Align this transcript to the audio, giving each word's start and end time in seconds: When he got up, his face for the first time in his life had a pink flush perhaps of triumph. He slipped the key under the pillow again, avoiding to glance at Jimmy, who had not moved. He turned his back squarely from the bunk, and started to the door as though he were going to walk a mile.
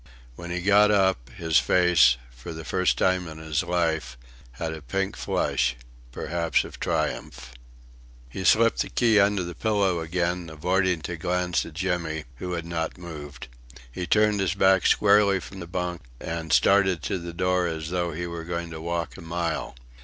When 0.35 0.49
he 0.49 0.61
got 0.61 0.89
up, 0.89 1.29
his 1.29 1.59
face 1.59 2.17
for 2.31 2.53
the 2.53 2.65
first 2.65 2.97
time 2.97 3.27
in 3.27 3.37
his 3.37 3.61
life 3.61 4.17
had 4.53 4.73
a 4.73 4.81
pink 4.81 5.15
flush 5.15 5.75
perhaps 6.11 6.63
of 6.63 6.79
triumph. 6.79 7.51
He 8.27 8.43
slipped 8.43 8.79
the 8.81 8.89
key 8.89 9.19
under 9.19 9.43
the 9.43 9.53
pillow 9.53 9.99
again, 9.99 10.49
avoiding 10.49 11.01
to 11.01 11.17
glance 11.17 11.67
at 11.67 11.73
Jimmy, 11.75 12.23
who 12.37 12.53
had 12.53 12.65
not 12.65 12.97
moved. 12.97 13.47
He 13.91 14.07
turned 14.07 14.39
his 14.39 14.55
back 14.55 14.87
squarely 14.87 15.39
from 15.39 15.59
the 15.59 15.67
bunk, 15.67 16.01
and 16.19 16.51
started 16.51 17.03
to 17.03 17.19
the 17.19 17.31
door 17.31 17.67
as 17.67 17.91
though 17.91 18.11
he 18.11 18.25
were 18.25 18.43
going 18.43 18.71
to 18.71 18.81
walk 18.81 19.17
a 19.17 19.21
mile. 19.21 19.75